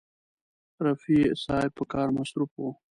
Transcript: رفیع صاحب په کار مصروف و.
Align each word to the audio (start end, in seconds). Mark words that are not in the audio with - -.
رفیع 0.85 1.25
صاحب 1.43 1.71
په 1.77 1.83
کار 1.93 2.07
مصروف 2.17 2.51
و. 2.57 2.61